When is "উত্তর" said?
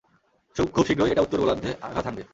1.23-1.41